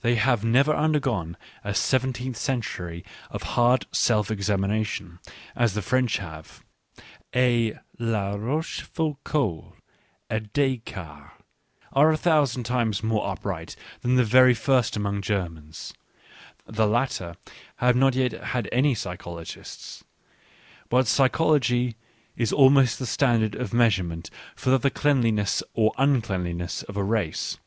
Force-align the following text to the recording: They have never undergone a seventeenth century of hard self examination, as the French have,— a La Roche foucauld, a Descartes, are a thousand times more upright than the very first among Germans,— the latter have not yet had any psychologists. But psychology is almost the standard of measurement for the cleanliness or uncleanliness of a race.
They 0.00 0.14
have 0.14 0.42
never 0.42 0.74
undergone 0.74 1.36
a 1.62 1.74
seventeenth 1.74 2.38
century 2.38 3.04
of 3.30 3.42
hard 3.42 3.84
self 3.92 4.30
examination, 4.30 5.18
as 5.54 5.74
the 5.74 5.82
French 5.82 6.16
have,— 6.16 6.64
a 7.36 7.78
La 7.98 8.36
Roche 8.36 8.80
foucauld, 8.80 9.74
a 10.30 10.40
Descartes, 10.40 11.32
are 11.92 12.10
a 12.10 12.16
thousand 12.16 12.64
times 12.64 13.02
more 13.02 13.28
upright 13.30 13.76
than 14.00 14.16
the 14.16 14.24
very 14.24 14.54
first 14.54 14.96
among 14.96 15.20
Germans,— 15.20 15.92
the 16.66 16.86
latter 16.86 17.36
have 17.76 17.94
not 17.96 18.14
yet 18.14 18.32
had 18.32 18.66
any 18.72 18.94
psychologists. 18.94 20.02
But 20.88 21.06
psychology 21.06 21.96
is 22.34 22.50
almost 22.50 22.98
the 22.98 23.04
standard 23.04 23.54
of 23.56 23.74
measurement 23.74 24.30
for 24.56 24.78
the 24.78 24.88
cleanliness 24.90 25.62
or 25.74 25.92
uncleanliness 25.98 26.82
of 26.84 26.96
a 26.96 27.04
race. 27.04 27.58